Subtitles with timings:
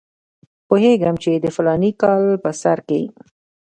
[0.67, 3.01] پوهېږم چې د فلاني کال په سر کې.